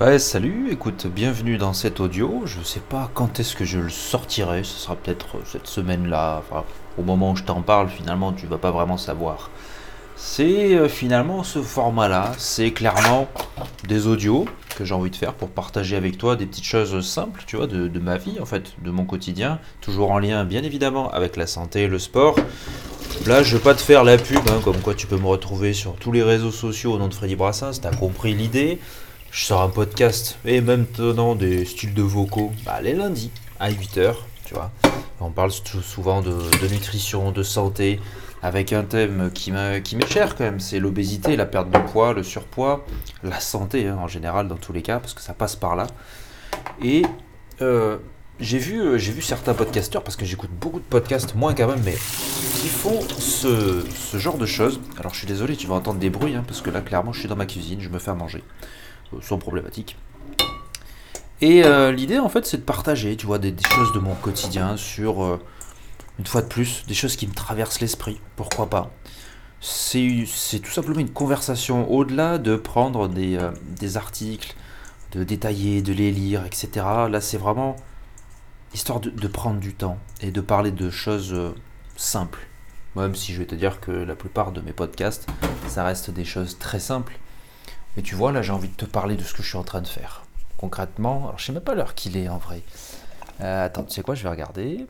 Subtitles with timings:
[0.00, 2.42] Ouais, salut, écoute, bienvenue dans cet audio.
[2.46, 6.42] Je sais pas quand est-ce que je le sortirai, ce sera peut-être euh, cette semaine-là.
[6.98, 9.50] Au moment où je t'en parle, finalement, tu vas pas vraiment savoir.
[10.16, 13.28] C'est euh, finalement ce format-là, c'est clairement
[13.86, 14.46] des audios
[14.76, 17.68] que j'ai envie de faire pour partager avec toi des petites choses simples, tu vois,
[17.68, 21.46] de, ma vie, en fait, de mon quotidien, toujours en lien, bien évidemment, avec la
[21.46, 22.34] santé et le sport.
[23.26, 25.72] Là, je veux pas te faire la pub, hein, comme quoi tu peux me retrouver
[25.72, 28.80] sur tous les réseaux sociaux au nom de Freddy Brassens, t'as compris l'idée.
[29.34, 33.68] Je sors un podcast et même tenant des styles de vocaux bah, les lundis à
[33.68, 34.70] 8h, tu vois.
[35.20, 36.36] On parle souvent de,
[36.70, 37.98] nutrition, de santé,
[38.42, 42.22] avec un thème qui m'est cher quand même, c'est l'obésité, la perte de poids, le
[42.22, 42.86] surpoids,
[43.24, 45.88] la santé hein, en général dans tous les cas, parce que ça passe par là.
[46.80, 47.02] Et
[47.60, 47.96] euh,
[48.38, 51.66] j'ai vu, euh, j'ai vu certains podcasteurs, parce que j'écoute beaucoup de podcasts, moins quand
[51.66, 53.84] même, mais qui font ce,
[54.16, 54.80] genre de choses.
[54.96, 57.18] Alors je suis désolé, tu vas entendre des bruits, hein, parce que là clairement je
[57.18, 58.44] suis dans ma cuisine, je me fais à manger.
[59.12, 59.96] Euh, sont problématiques.
[61.40, 64.76] Et euh, l'idée, en fait, c'est de partager, tu vois, des, choses de mon quotidien
[64.76, 65.40] sur, euh,
[66.18, 68.20] une fois de plus, des choses qui me traversent l'esprit.
[68.36, 68.90] Pourquoi pas?
[69.60, 73.38] C'est tout simplement une conversation au-delà de prendre des,
[73.80, 74.54] des, articles,
[75.12, 76.68] de détailler, de les lire, etc.
[77.08, 77.76] Là, c'est vraiment
[78.74, 81.34] histoire de, de, prendre du temps et de parler de choses
[81.96, 82.46] simples.
[82.94, 85.26] Même si je vais te dire que la plupart de mes podcasts,
[85.66, 87.18] ça reste des choses très simples.
[87.96, 89.62] Mais tu vois, là, j'ai envie de te parler de ce que je suis en
[89.62, 90.24] train de faire.
[90.56, 92.62] Concrètement, alors je sais même pas l'heure qu'il est en vrai.
[93.40, 94.86] Euh, attends, tu sais quoi, je vais regarder.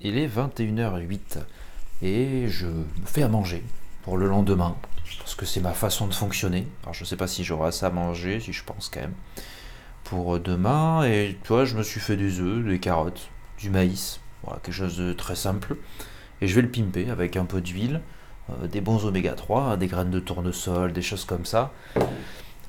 [0.00, 1.38] Il est 21h08
[2.02, 3.62] et je me fais à manger
[4.02, 4.76] pour le lendemain
[5.18, 6.66] parce que c'est ma façon de fonctionner.
[6.82, 9.14] Alors je sais pas si j'aurai assez à manger, si je pense quand même
[10.04, 11.04] pour demain.
[11.04, 13.28] Et tu vois, je me suis fait des œufs, des carottes,
[13.58, 15.76] du maïs, voilà quelque chose de très simple.
[16.40, 18.00] Et je vais le pimper avec un peu d'huile,
[18.50, 21.72] euh, des bons oméga 3, des graines de tournesol, des choses comme ça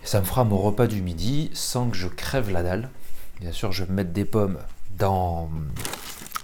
[0.04, 2.90] ça me fera mon repas du midi sans que je crève la dalle.
[3.40, 4.60] Bien sûr, je vais mettre des pommes
[4.98, 5.50] dans,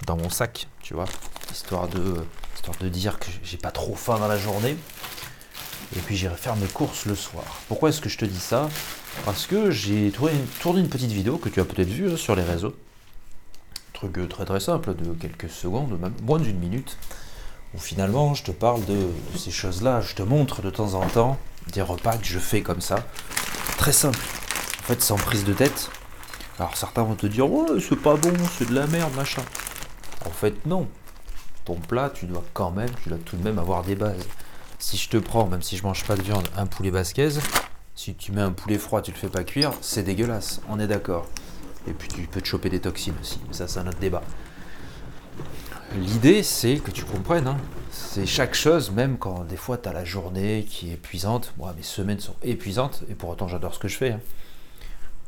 [0.05, 1.05] dans mon sac, tu vois,
[1.51, 2.15] histoire de,
[2.55, 4.77] histoire de dire que j'ai pas trop faim dans la journée.
[5.95, 7.45] Et puis j'irai faire mes courses le soir.
[7.67, 8.69] Pourquoi est-ce que je te dis ça?
[9.25, 10.11] Parce que j'ai
[10.61, 12.75] tourné une petite vidéo que tu as peut-être vue hein, sur les réseaux.
[13.89, 16.97] Un truc euh, très très simple, de quelques secondes, même moins d'une minute,
[17.73, 21.37] où finalement je te parle de ces choses-là, je te montre de temps en temps
[21.73, 23.05] des repas que je fais comme ça,
[23.79, 24.19] très simple.
[24.79, 25.89] En fait, sans prise de tête.
[26.59, 29.41] Alors certains vont te dire ouais, c'est pas bon, c'est de la merde, machin.
[30.25, 30.87] En fait, non.
[31.63, 34.27] Ton plat, tu dois quand même, tu dois tout de même avoir des bases.
[34.79, 37.29] Si je te prends, même si je mange pas de viande, un poulet basquez,
[37.95, 40.59] si tu mets un poulet froid, tu le fais pas cuire, c'est dégueulasse.
[40.67, 41.27] On est d'accord.
[41.87, 43.39] Et puis tu peux te choper des toxines aussi.
[43.47, 44.23] Mais ça, c'est un autre débat.
[45.97, 47.47] L'idée, c'est que tu comprennes.
[47.47, 47.57] Hein.
[47.91, 51.53] C'est chaque chose, même quand des fois tu as la journée qui est épuisante.
[51.57, 54.11] Moi, mes semaines sont épuisantes, et pour autant, j'adore ce que je fais.
[54.11, 54.19] Hein.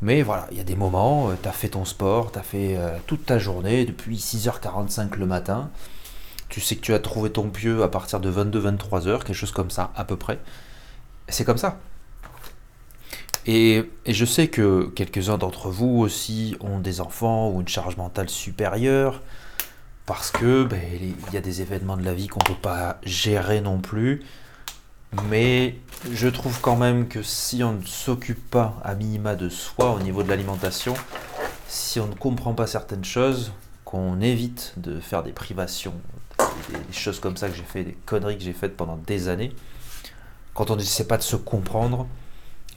[0.01, 2.43] Mais voilà, il y a des moments, euh, tu as fait ton sport, tu as
[2.43, 5.71] fait euh, toute ta journée, depuis 6h45 le matin.
[6.49, 9.71] Tu sais que tu as trouvé ton pieu à partir de 22-23h, quelque chose comme
[9.71, 10.39] ça, à peu près.
[11.27, 11.79] C'est comme ça.
[13.47, 17.97] Et, et, je sais que quelques-uns d'entre vous aussi ont des enfants ou une charge
[17.97, 19.21] mentale supérieure
[20.05, 22.99] parce que ben, il y a des événements de la vie qu'on ne peut pas
[23.03, 24.23] gérer non plus.
[25.29, 25.75] Mais
[26.09, 29.99] je trouve quand même que si on ne s'occupe pas à minima de soi au
[29.99, 30.93] niveau de l'alimentation,
[31.67, 33.51] si on ne comprend pas certaines choses,
[33.83, 35.93] qu'on évite de faire des privations,
[36.69, 39.53] des, choses comme ça que j'ai fait, des conneries que j'ai faites pendant des années,
[40.53, 42.07] quand on n'essaie pas de se comprendre,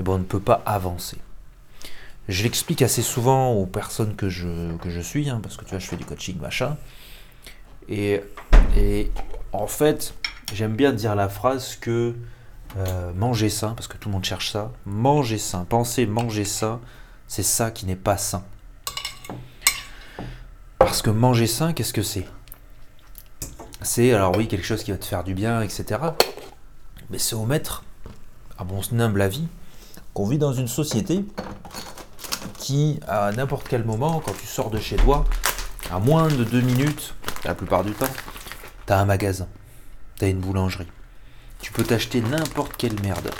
[0.00, 1.18] eh ben on ne peut pas avancer.
[2.28, 5.70] Je l'explique assez souvent aux personnes que je, que je suis, hein, parce que tu
[5.70, 6.76] vois, je fais du coaching machin.
[7.88, 8.20] Et,
[9.52, 10.14] en fait,
[10.52, 12.14] j'aime bien dire la phrase que
[12.76, 16.80] euh, manger sain, parce que tout le monde cherche ça, manger sain, penser manger sain,
[17.28, 18.44] c'est ça qui n'est pas sain.
[20.78, 22.26] Parce que manger sain, qu'est-ce que c'est?
[23.82, 26.00] C'est, alors oui, quelque chose qui va te faire du bien, etc.
[27.10, 27.84] Mais c'est omettre,
[28.58, 29.46] à bon humble avis,
[30.14, 31.24] qu'on vit dans une société
[32.58, 35.24] qui, à n'importe quel moment, quand tu sors de chez toi,
[35.90, 37.14] à moins de deux minutes,
[37.44, 38.06] la plupart du temps,
[38.86, 39.48] tu as un magasin,
[40.18, 40.88] tu as une boulangerie.
[41.60, 43.30] Tu peux t'acheter n'importe quelle merde.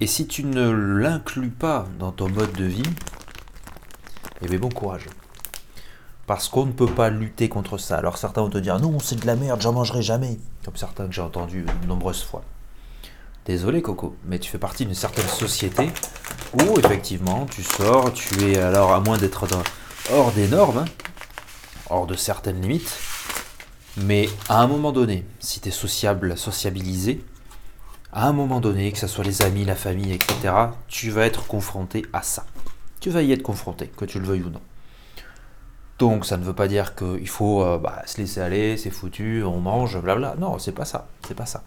[0.00, 2.82] Et si tu ne l'inclus pas dans ton mode de vie,
[4.42, 5.06] eh bien bon courage.
[6.26, 7.98] Parce qu'on ne peut pas lutter contre ça.
[7.98, 10.38] Alors certains vont te dire non, c'est de la merde, j'en mangerai jamais.
[10.64, 12.42] Comme certains que j'ai entendus de nombreuses fois.
[13.44, 15.90] Désolé Coco, mais tu fais partie d'une certaine société
[16.54, 19.46] où effectivement tu sors, tu es alors à moins d'être
[20.12, 20.84] hors des normes, hein,
[21.92, 22.98] hors de certaines limites.
[23.96, 27.22] Mais à un moment donné, si tu es sociable, sociabilisé,
[28.12, 30.54] à un moment donné, que ce soit les amis, la famille, etc.,
[30.88, 32.46] tu vas être confronté à ça.
[33.00, 34.60] Tu vas y être confronté, que tu le veuilles ou non.
[35.98, 39.44] Donc ça ne veut pas dire qu'il faut euh, bah, se laisser aller, c'est foutu,
[39.44, 40.34] on mange, blabla.
[40.38, 41.62] Non, c'est pas ça, c'est pas ça.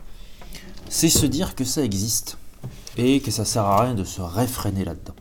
[0.89, 2.37] C'est se dire que ça existe
[2.97, 5.15] et que ça sert à rien de se réfréner là-dedans.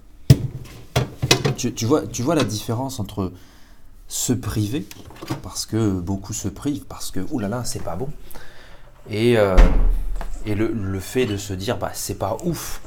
[1.57, 3.33] Tu, vois, tu vois la différence entre
[4.09, 4.87] se priver,
[5.43, 8.09] parce que beaucoup se privent, parce que, oulala, c'est pas bon,
[9.11, 9.57] et, euh,
[10.47, 12.81] et le, fait de se dire, bah c'est pas ouf,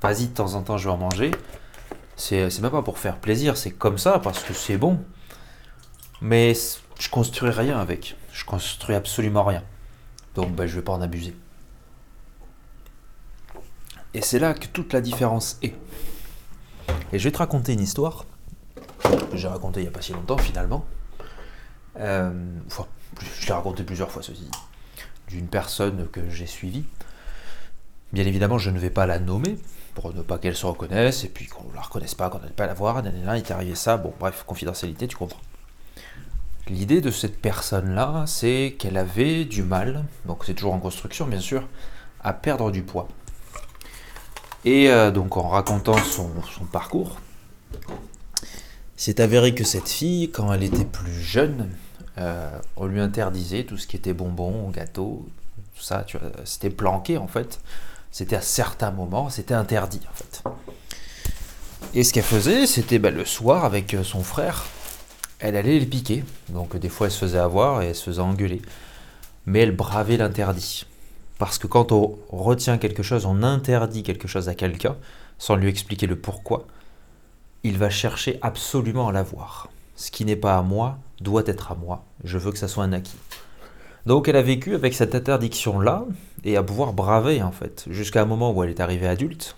[0.00, 1.30] vas-y, de temps en temps je vais en manger,
[2.16, 5.00] c'est même pas pour faire plaisir, c'est comme ça, parce que c'est bon.
[6.20, 6.52] Mais
[7.00, 9.64] je construis rien avec, je construis absolument rien.
[10.36, 11.34] Donc bah, je vais pas en abuser.
[14.14, 15.74] Et c'est là que toute la différence est.
[17.12, 18.26] Et je vais te raconter une histoire
[19.30, 20.84] que j'ai racontée il n'y a pas si longtemps finalement.
[21.98, 22.30] Euh,
[22.66, 22.86] enfin,
[23.40, 24.48] je l'ai raconté plusieurs fois ceci
[25.28, 26.84] d'une personne que j'ai suivie.
[28.12, 29.56] Bien évidemment, je ne vais pas la nommer
[29.94, 32.48] pour ne pas qu'elle se reconnaisse et puis qu'on ne la reconnaisse pas, qu'on n'ait
[32.48, 33.02] pas la voir.
[33.04, 33.96] il est arrivé ça.
[33.96, 35.40] Bon, bref, confidentialité, tu comprends.
[36.68, 41.40] L'idée de cette personne-là, c'est qu'elle avait du mal, donc c'est toujours en construction bien
[41.40, 41.66] sûr,
[42.22, 43.08] à perdre du poids.
[44.64, 46.30] Et euh, donc en racontant son,
[46.70, 47.16] parcours,
[48.96, 51.68] c'est avéré que cette fille, quand elle était plus jeune,
[52.18, 55.26] euh, on lui interdisait tout ce qui était bonbons, gâteaux,
[55.74, 56.04] tout ça,
[56.44, 57.60] c'était planqué en fait.
[58.10, 60.44] C'était à certains moments, c'était interdit en fait.
[61.94, 64.66] Et ce qu'elle faisait, c'était bah, le soir avec euh, son frère,
[65.40, 66.24] elle allait les piquer.
[66.50, 68.60] Donc des fois elle se faisait avoir et elle se faisait engueuler.
[69.46, 70.86] Mais elle bravait l'interdit.
[71.38, 74.96] Parce que quand on retient quelque chose, on interdit quelque chose à quelqu'un,
[75.38, 76.66] sans lui expliquer le pourquoi,
[77.64, 79.68] il va chercher absolument à l'avoir.
[79.96, 82.04] Ce qui n'est pas à moi doit être à moi.
[82.24, 83.18] Je veux que ça soit un acquis.
[84.06, 86.04] Donc elle a vécu avec cette interdiction-là
[86.44, 89.56] et à pouvoir braver en fait, jusqu'à un moment où elle est arrivée adulte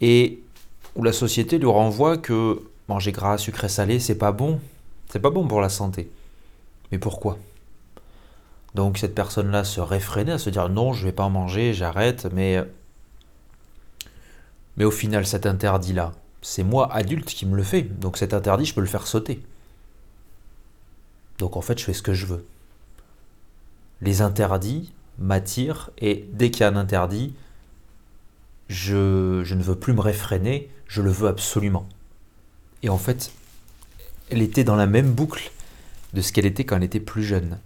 [0.00, 0.42] et
[0.94, 4.60] où la société lui renvoie que manger gras, sucré, salé, c'est pas bon.
[5.08, 6.10] C'est pas bon pour la santé.
[6.92, 7.38] Mais pourquoi?
[8.74, 12.28] Donc cette personne-là se réfrénait à se dire non, je vais pas en manger, j'arrête,
[12.32, 12.62] mais
[14.76, 16.12] mais au final cet interdit-là,
[16.42, 19.42] c'est moi adulte qui me le fait, donc cet interdit, je peux le faire sauter.
[21.38, 22.46] Donc en fait, je fais ce que je veux.
[24.00, 27.34] Les interdits m'attirent et dès qu'il y a un interdit,
[28.68, 31.88] je, ne veux plus me réfréner, je le veux absolument.
[32.82, 33.32] Et en fait,
[34.30, 35.50] elle était dans la même boucle
[36.12, 37.58] de ce qu'elle était quand elle était plus jeune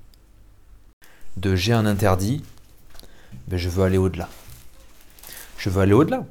[1.36, 2.42] de j'ai un interdit,
[3.48, 4.28] mais je veux aller au-delà.
[5.58, 6.26] Je veux aller au-delà.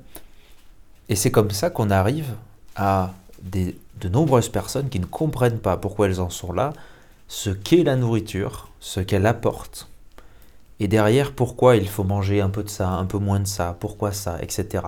[1.11, 2.33] Et c'est comme ça qu'on arrive
[2.77, 3.13] à
[3.43, 6.71] des, de nombreuses personnes qui ne comprennent pas pourquoi elles en sont là,
[7.27, 9.89] ce qu'est la nourriture, ce qu'elle apporte,
[10.79, 13.75] et derrière pourquoi il faut manger un peu de ça, un peu moins de ça,
[13.77, 14.85] pourquoi ça, etc.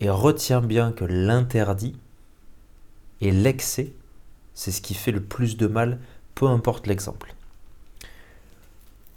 [0.00, 1.96] Et retiens bien que l'interdit
[3.22, 3.94] et l'excès,
[4.52, 5.98] c'est ce qui fait le plus de mal,
[6.34, 7.34] peu importe l'exemple.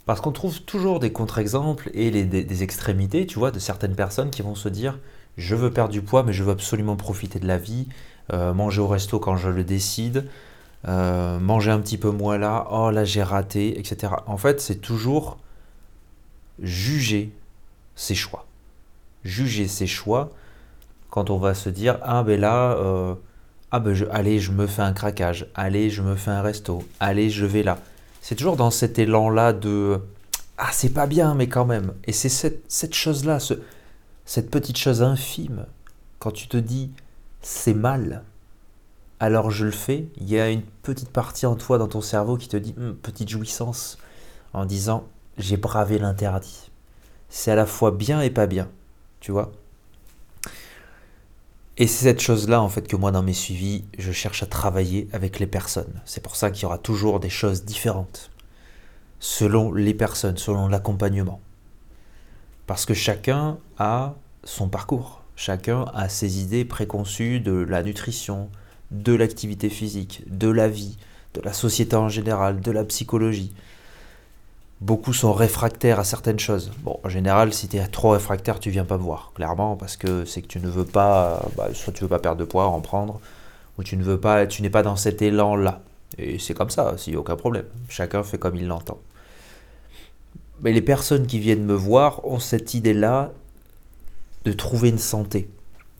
[0.06, 4.40] Parce qu'on trouve toujours des contre-exemples et des, extrémités, tu vois, de certaines personnes qui
[4.40, 4.98] vont se dire
[5.40, 7.88] je veux perdre du poids, mais je veux absolument profiter de la vie,
[8.32, 10.28] euh, manger au resto quand je le décide,
[10.88, 14.12] euh, manger un petit peu moins là, oh là j'ai raté, etc.
[14.26, 15.38] En fait, c'est toujours
[16.60, 17.32] juger
[17.96, 18.46] ses choix.
[19.24, 20.30] Juger ses choix
[21.10, 23.14] quand on va se dire ah ben là, euh,
[23.72, 26.84] ah ben je, allez, je me fais un craquage, allez, je me fais un resto,
[27.00, 27.78] allez, je vais là
[28.20, 30.00] c'est toujours dans cet élan-là de
[30.58, 31.92] Ah, c'est pas bien, mais quand même.
[32.06, 33.38] Et c'est cette, chose-là,
[34.30, 35.66] cette petite chose infime,
[36.20, 36.92] quand tu te dis
[37.42, 38.22] C'est mal,
[39.18, 42.36] alors je le fais, il y a une petite partie en toi, dans ton cerveau,
[42.36, 43.98] qui te dit hum, Petite jouissance,
[44.52, 46.70] en disant J'ai bravé l'interdit.
[47.28, 48.68] C'est à la fois bien et pas bien,
[49.18, 49.50] tu vois
[51.76, 55.08] et c'est cette chose-là, en fait, que moi, dans mes suivis, je cherche à travailler
[55.12, 56.02] avec les personnes.
[56.04, 58.30] C'est pour ça qu'il y aura toujours des choses différentes,
[59.18, 61.40] selon les personnes, selon l'accompagnement.
[62.70, 68.48] Parce que chacun a son parcours, chacun a ses idées préconçues de la nutrition,
[68.92, 70.96] de l'activité physique, de la vie,
[71.34, 73.52] de la société en général, de la psychologie
[74.80, 76.70] beaucoup sont réfractaires à certaines choses.
[76.84, 79.96] Bon, en général, si tu es trop réfractaire, tu viens pas me voir, clairement, parce
[79.96, 82.66] que c'est que tu ne veux pas, bah, soit tu veux pas perdre de poids,
[82.66, 83.18] en prendre,
[83.78, 85.80] ou tu ne veux pas, tu n'es pas dans cet élan-là.
[86.18, 87.66] Et c'est comme ça, a aucun problème.
[87.88, 88.98] Chacun fait comme il l'entend.
[90.62, 93.32] Mais les personnes qui viennent me voir ont cette idée-là
[94.44, 95.48] de trouver une santé,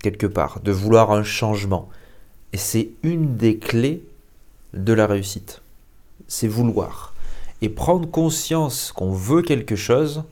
[0.03, 1.89] quelque part, de vouloir un changement.
[2.53, 4.05] Et c'est une des clés
[4.75, 5.63] de la réussite.
[6.29, 7.11] C'est vouloir
[7.63, 10.25] et prendre conscience qu'on veut quelque chose,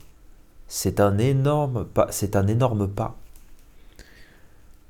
[0.67, 2.09] c'est un énorme pas.
[2.11, 2.37] C'est.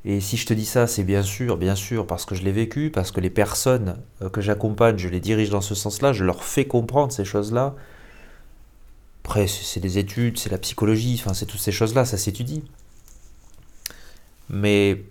[0.04, 2.52] Et si je te dis ça, c'est bien sûr, bien sûr, parce que je l'ai
[2.52, 6.24] vécu, parce que les personnes euh, que j'accompagne, je les dirige dans ce sens-là, je
[6.24, 7.74] leur fais comprendre ces choses-là.
[9.28, 12.64] Après, c'est des études, c'est la psychologie, enfin, c'est toutes ces choses-là, ça s'étudie.
[14.48, 15.02] Mais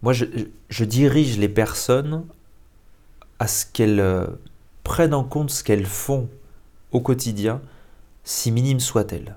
[0.00, 0.24] moi, je,
[0.70, 2.24] je, dirige les personnes
[3.38, 4.26] à ce qu'elles euh,
[4.84, 6.30] prennent en compte ce qu'elles font
[6.92, 7.60] au quotidien,
[8.24, 9.36] si minime soit-elle.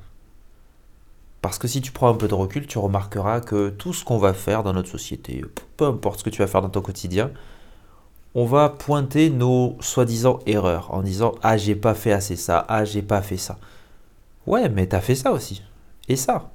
[1.41, 4.17] Parce que si tu prends un peu de recul, tu remarqueras que tout ce qu'on
[4.17, 5.43] va faire dans notre société,
[5.75, 7.31] peu importe ce que tu vas faire dans ton quotidien,
[8.35, 12.85] on va pointer nos soi-disant erreurs en disant Ah, j'ai pas fait assez ça, ah,
[12.85, 13.57] j'ai pas fait ça.
[14.47, 15.63] Ouais, mais t'as fait ça aussi.
[16.07, 16.51] Et ça.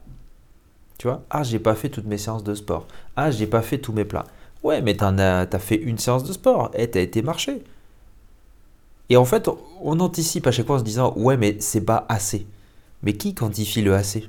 [0.99, 2.87] Tu vois Ah, j'ai pas fait toutes mes séances de sport.
[3.17, 4.27] Ah, j'ai pas fait tous mes plats.
[4.63, 7.63] Ouais, mais t'en as, as fait une séance de sport et t'as été marché.
[9.11, 9.49] Et en fait,
[9.83, 12.47] on anticipe à chaque fois en se disant Ouais, mais c'est pas assez.
[13.03, 14.29] Mais qui quantifie le assez?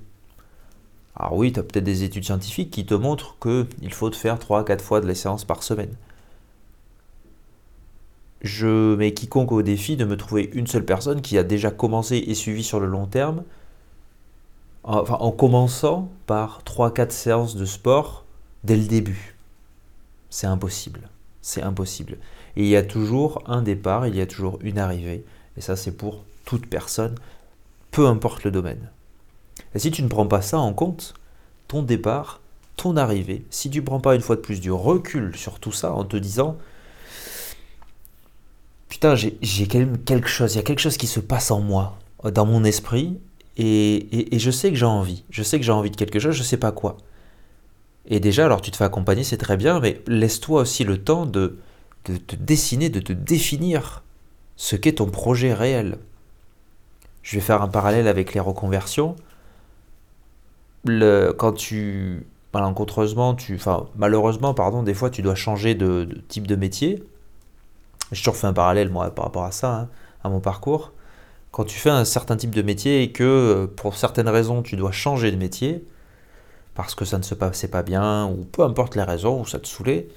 [1.15, 4.37] Alors oui, tu as peut-être des études scientifiques qui te montrent qu'il faut te faire
[4.37, 5.95] 3-4 fois de la séance par semaine.
[8.45, 12.17] Je mets quiconque au défi de me trouver une seule personne qui a déjà commencé
[12.27, 13.43] et suivi sur le long terme,
[14.83, 18.23] enfin, en commençant par 3-4 séances de sport
[18.63, 19.35] dès le début.
[20.29, 21.09] C'est impossible.
[21.41, 22.19] C'est impossible.
[22.55, 25.25] Et il y a toujours un départ, il y a toujours une arrivée.
[25.57, 27.15] Et ça, c'est pour toute personne,
[27.89, 28.91] peu importe le domaine.
[29.73, 31.15] Et si tu ne prends pas ça en compte,
[31.67, 32.41] ton départ,
[32.75, 35.71] ton arrivée, si tu ne prends pas une fois de plus du recul sur tout
[35.71, 36.57] ça en te disant
[38.95, 42.45] Putain, j'ai quelque chose, il y a quelque chose qui se passe en moi, dans
[42.45, 43.19] mon esprit,
[43.57, 45.25] et, je sais que j'ai envie.
[45.29, 46.95] Je sais que j'ai envie de quelque chose, je sais pas quoi.
[48.05, 51.25] Et déjà, alors tu te fais accompagner, c'est très bien, mais laisse-toi aussi le temps
[51.25, 51.59] de,
[52.05, 54.01] te dessiner, de te définir
[54.55, 55.97] ce qu'est ton projet réel.
[57.21, 59.17] Je vais faire un parallèle avec les reconversions
[60.85, 66.55] quand tu malencontreusement, tu, enfin malheureusement, pardon, des fois tu dois changer de, type de
[66.55, 67.03] métier.
[68.11, 69.89] J'ai toujours fait un parallèle moi par rapport à ça, hein,
[70.23, 70.93] à mon parcours.
[71.51, 74.75] Quand tu fais un certain type de métier et que euh, pour certaines raisons tu
[74.75, 75.85] dois changer de métier
[76.75, 79.59] parce que ça ne se passait pas bien ou peu importe les raisons ou ça
[79.59, 80.09] te saoulait,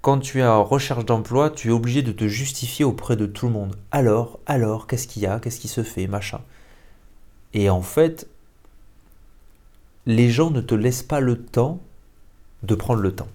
[0.00, 3.46] quand tu es en recherche d'emploi, tu es obligé de te justifier auprès de tout
[3.46, 3.76] le monde.
[3.90, 6.40] Alors, alors, qu'est-ce qu'il y a, qu'est-ce qui se fait, machin.
[7.52, 8.26] Et en fait,
[10.06, 11.80] les gens ne te laissent pas le temps
[12.62, 13.28] de prendre le temps.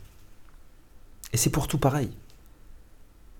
[1.34, 2.10] Et c'est pour tout pareil.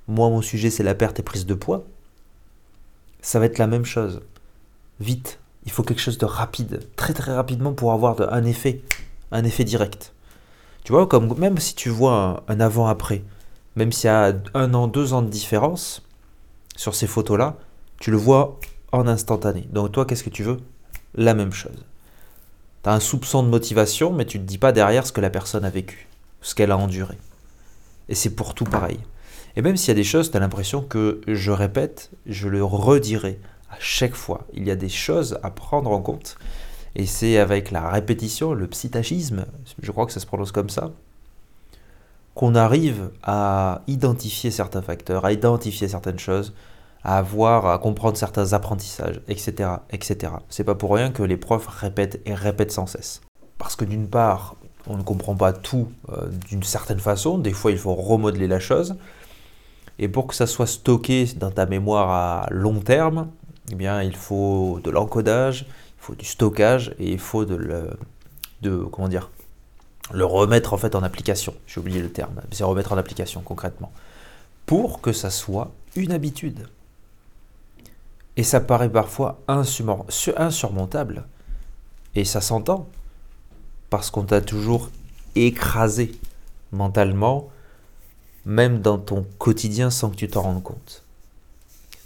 [0.08, 1.86] Moi, mon sujet, c'est la perte et prise de poids.
[3.22, 4.22] Ça va être la même chose.
[5.00, 8.82] Vite, il faut quelque chose de rapide, très très rapidement pour avoir un effet,
[9.32, 10.14] un effet direct.
[10.84, 13.24] Tu vois, comme même si tu vois un, un avant-après,
[13.76, 16.04] même s'il y a un an, deux ans de différence
[16.76, 17.58] sur ces photos-là,
[18.00, 18.60] tu le vois
[18.92, 19.68] en instantané.
[19.72, 20.60] Donc toi, qu'est-ce que tu veux?
[21.16, 21.84] La même chose.
[22.84, 25.22] Tu as un soupçon de motivation, mais tu ne te dis pas derrière ce que
[25.22, 26.08] la personne a vécu,
[26.42, 27.18] ce qu'elle a enduré.
[28.08, 29.00] Et c'est pour tout pareil.
[29.56, 32.64] Et même s'il y a des choses, tu as l'impression que je répète, je le
[32.64, 34.46] redirai à chaque fois.
[34.54, 36.38] Il y a des choses à prendre en compte.
[36.96, 39.46] Et c'est avec la répétition, le psytagisme,
[39.82, 40.92] je crois que ça se prononce comme ça,
[42.36, 46.54] qu'on arrive à identifier certains facteurs, à identifier certaines choses,
[47.04, 49.70] à avoir, à comprendre certains apprentissages, etc.
[49.92, 50.34] etc.
[50.50, 53.22] C'est pas pour rien que les profs répètent et répètent sans cesse.
[53.58, 54.56] Parce que d'une part,
[54.88, 58.60] on ne comprend pas tout euh, d'une certaine façon, des fois il faut remodeler la
[58.60, 58.96] chose,
[60.00, 63.30] et pour que ça soit stocké dans ta mémoire à long terme,
[63.72, 67.90] eh bien il faut de l'encodage, il faut du stockage, et il faut de le,
[68.62, 69.30] de, comment dire,
[70.14, 71.54] le remettre en fait en application.
[71.66, 73.92] J'ai oublié le terme, c'est remettre en application concrètement.
[74.66, 76.68] Pour que ça soit une habitude.
[78.38, 81.26] Et ça paraît parfois insurmontable.
[82.16, 82.88] Et ça s'entend.
[83.90, 84.90] Parce qu'on t'a toujours
[85.36, 86.12] écrasé
[86.72, 87.50] mentalement,
[88.46, 91.04] même dans ton quotidien sans que tu t'en rendes compte.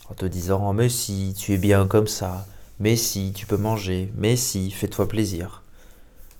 [0.09, 2.45] En te disant, mais si, tu es bien comme ça,
[2.79, 5.63] mais si, tu peux manger, mais si, fais-toi plaisir.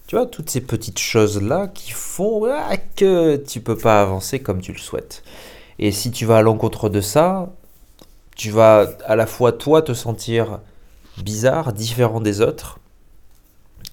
[0.08, 4.62] Tu vois, toutes ces petites choses-là qui font ah, que tu peux pas avancer comme
[4.62, 5.24] tu le souhaites.
[5.78, 7.50] Et si tu vas à l'encontre de ça,
[8.36, 10.62] tu vas à la fois toi te sentir
[11.22, 12.80] bizarre, différent des autres.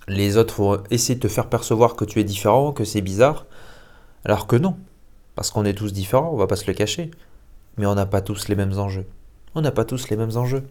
[0.09, 3.45] Les autres vont essayer de te faire percevoir que tu es différent, que c'est bizarre,
[4.25, 4.77] alors que non,
[5.37, 7.11] parce qu'on est tous différents, on va pas se le cacher,
[7.77, 9.07] mais on n'a pas tous les mêmes enjeux.
[9.55, 10.65] On n'a pas tous les mêmes enjeux.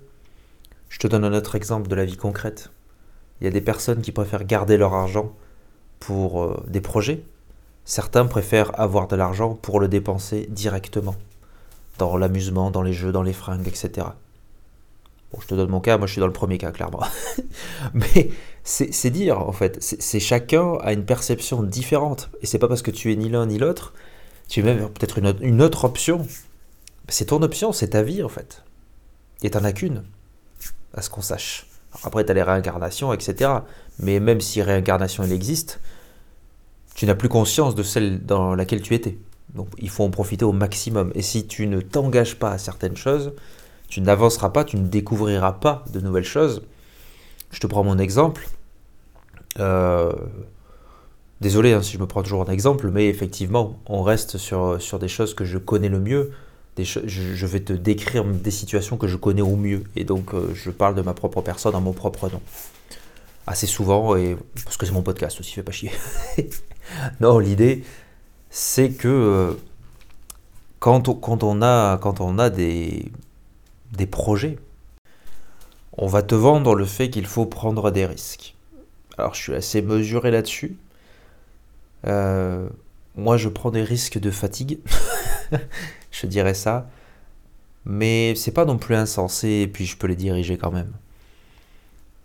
[0.90, 2.72] Je te donne un autre exemple de la vie concrète.
[3.40, 5.34] Il y a des personnes qui préfèrent garder leur argent
[6.00, 7.24] pour euh, des projets.
[7.86, 11.16] Certains préfèrent avoir de l'argent pour le dépenser directement
[11.98, 14.08] dans l'amusement, dans les jeux, dans les fringues, etc.
[15.40, 17.04] je te donne mon cas, moi je suis dans le premier cas, clairement.
[17.94, 18.32] Mais
[18.64, 19.78] c'est dire, en fait.
[19.82, 22.32] C'est chacun a une perception différente.
[22.42, 23.94] Et c'est pas parce que tu es ni l'un ni l'autre,
[24.48, 26.28] tu même peut-être une, autre option?
[27.10, 28.64] C'est ton option, c'est ta vie, en fait.
[29.44, 30.04] Et t'en as qu'une,
[30.94, 31.68] à ce qu'on sache.
[32.04, 33.52] après, tu as les réincarnations, etc.
[34.00, 35.80] Mais même si réincarnation, elle existe,
[36.96, 39.18] tu n'as plus conscience de celle dans laquelle tu étais.
[39.54, 41.12] Donc il faut en profiter au maximum.
[41.16, 43.34] Et si tu ne t'engages pas à certaines choses,
[43.88, 46.64] tu n'avanceras pas, tu ne découvriras pas de nouvelles choses.
[47.52, 48.48] Je te prends mon exemple.
[49.60, 50.12] Euh,
[51.42, 55.00] désolé hein, si je me prends toujours un exemple, mais effectivement, on reste sur, sur
[55.00, 56.32] des choses que je connais le mieux.
[56.76, 59.84] Des je, vais te décrire des situations que je connais au mieux.
[59.96, 62.42] Et donc, euh, je parle de ma propre personne en mon propre nom.
[63.48, 65.92] Assez souvent, et parce que c'est mon podcast aussi, fais pas chier.
[67.22, 67.84] non, l'idée,
[68.50, 69.54] c'est que euh,
[70.80, 73.12] quand, on, quand, on a, quand on a des,
[73.94, 74.58] des projets,
[75.98, 78.56] on va te vendre le fait qu'il faut prendre des risques.
[79.18, 80.76] Alors je suis assez mesuré là-dessus.
[82.08, 82.70] Euh,
[83.16, 84.80] moi je prends des risques de fatigue,
[86.12, 86.90] je dirais ça.
[87.86, 90.92] Mais c'est pas non plus insensé et puis je peux les diriger quand même.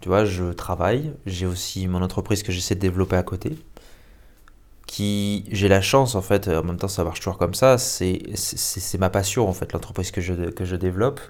[0.01, 3.59] Tu vois, je travaille, j'ai aussi mon entreprise que j'essaie de développer à côté.
[4.87, 8.19] Qui, j'ai la chance en fait, en même temps ça marche toujours comme ça, c'est,
[8.99, 11.21] ma passion en fait, l'entreprise que je, que je développe.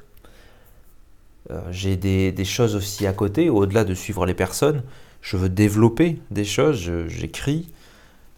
[1.50, 4.82] Euh, j'ai des, choses aussi à côté, au-delà de suivre les personnes.
[5.20, 6.78] Je veux développer des choses,
[7.08, 7.68] j'écris,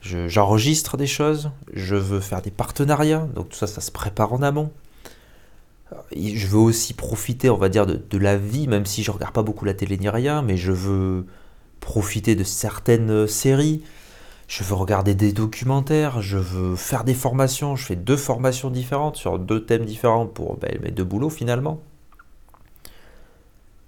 [0.03, 4.43] j'enregistre des choses, je veux faire des partenariats, donc tout ça, ça se prépare en
[4.43, 4.73] amont.
[5.93, 9.33] Euh, je veux aussi profiter, on va dire, de, la vie, même si je regarde
[9.33, 11.27] pas beaucoup la télé ni rien, mais je veux
[11.81, 13.83] profiter de certaines séries,
[14.49, 19.17] je veux regarder des documentaires, je veux faire des formations, je fais deux formations différentes
[19.17, 21.81] sur deux thèmes différents pour ben, mes deux boulots finalement.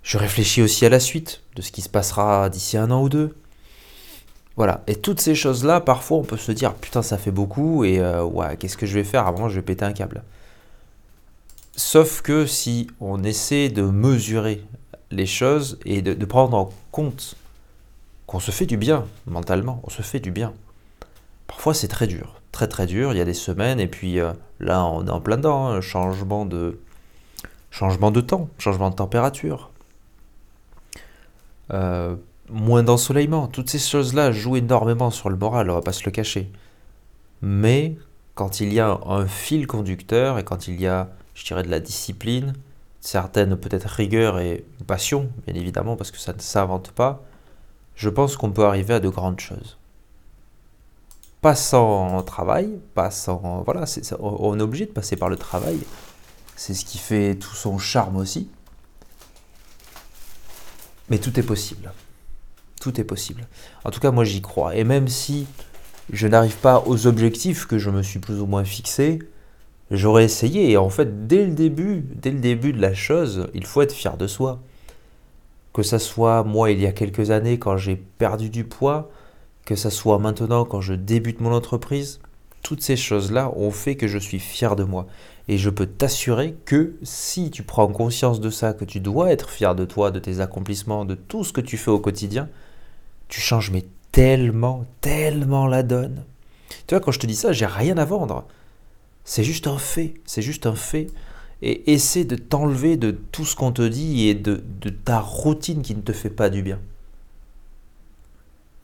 [0.02, 3.08] Je réfléchis aussi à la suite de ce qui se passera d'ici un an ou
[3.08, 3.34] deux.
[4.56, 4.82] Voilà.
[4.86, 8.22] Et toutes ces choses-là, parfois, on peut se dire putain, ça fait beaucoup et euh,
[8.22, 9.26] ouais, qu'est-ce que je vais faire?
[9.26, 10.22] Avant, je vais péter un câble.
[11.76, 14.62] Sauf que si on essaie de mesurer
[15.10, 17.36] les choses et de, prendre en compte
[18.26, 20.52] qu'on se fait du bien mentalement, on se fait du bien.
[21.48, 23.12] Parfois, c'est très dur, très très dur.
[23.12, 25.80] Il y a des semaines et puis euh, là, on est en plein dedans, hein,
[25.80, 26.78] changement de
[27.70, 29.70] changement de temps, changement de température,
[31.72, 32.14] euh,
[32.48, 33.48] moins d'ensoleillement.
[33.48, 36.50] Toutes ces choses-là jouent énormément sur le moral, on va pas se le cacher.
[37.42, 37.96] Mais
[38.34, 41.70] quand il y a un fil conducteur et quand il y a, je dirais, de
[41.70, 42.54] la discipline,
[43.00, 47.22] certaines peut-être rigueur et passion, bien évidemment, parce que ça ne s'invente pas,
[47.94, 49.78] je pense qu'on peut arriver à de grandes choses.
[51.40, 53.62] Pas sans travail, pas sans...
[53.64, 53.84] Voilà,
[54.20, 55.78] on est obligé de passer par le travail.
[56.56, 58.48] C'est ce qui fait tout son charme aussi.
[61.10, 61.92] Mais tout est possible.
[62.90, 63.46] Est possible.
[63.84, 64.76] En tout cas, moi j'y crois.
[64.76, 65.46] Et même si
[66.12, 69.20] je n'arrive pas aux objectifs que je me suis plus ou moins fixés,
[69.90, 70.70] j'aurais essayé.
[70.70, 73.92] Et en fait, dès le début, dès le début de la chose, il faut être
[73.92, 74.60] fier de soi.
[75.72, 79.10] Que ça soit moi il y a quelques années quand j'ai perdu du poids,
[79.64, 82.20] que ça soit maintenant quand je débute mon entreprise,
[82.62, 85.06] toutes ces choses-là ont fait que je suis fier de moi.
[85.48, 89.50] Et je peux t'assurer que si tu prends conscience de ça, que tu dois être
[89.50, 92.48] fier de toi, de tes accomplissements, de tout ce que tu fais au quotidien,
[93.34, 96.22] tu changes mais tellement, tellement la donne.
[96.86, 98.46] Tu vois, quand je te dis ça, j'ai rien à vendre.
[99.24, 101.08] C'est juste un fait, c'est juste un fait.
[101.60, 105.82] Et essaie de t'enlever de tout ce qu'on te dit et de, de ta routine
[105.82, 106.78] qui ne te fait pas du bien.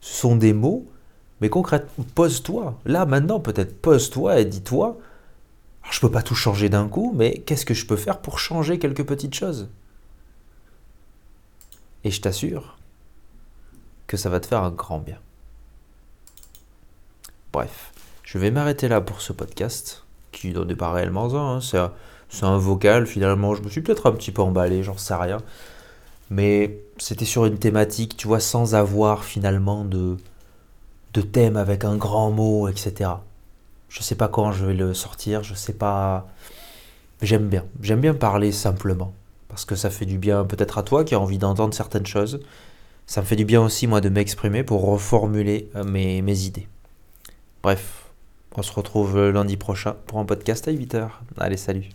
[0.01, 0.85] Ce sont des mots,
[1.39, 2.77] mais concrètement, pose-toi.
[2.83, 4.97] Là, maintenant, peut-être pose-toi et dis-toi,
[5.89, 8.37] je ne peux pas tout changer d'un coup, mais qu'est-ce que je peux faire pour
[8.37, 9.69] changer quelques petites choses?
[12.03, 12.80] Et je t'assure
[14.11, 15.15] que ça va te faire un grand bien.
[17.53, 17.93] Bref,
[18.23, 21.59] je vais m'arrêter là pour ce podcast, qui n'en est pas réellement un, hein.
[21.61, 25.37] c'est un, vocal finalement, je me suis peut-être un petit peu emballé, j'en sais rien.
[26.29, 30.17] Mais c'était sur une thématique, tu vois, sans avoir finalement de,
[31.13, 33.11] de thème avec un grand mot, etc.
[33.87, 36.27] Je sais pas quand je vais le sortir, je sais pas.
[37.21, 37.63] J'aime bien.
[37.81, 39.13] J'aime bien parler simplement.
[39.47, 42.41] Parce que ça fait du bien peut-être à toi qui as envie d'entendre certaines choses.
[43.05, 46.67] Ça me fait du bien aussi, moi, de m'exprimer pour reformuler euh, mes, mes idées.
[47.61, 48.11] Bref,
[48.55, 51.09] on se retrouve lundi prochain pour un podcast à 8h.
[51.37, 51.89] Allez, salut.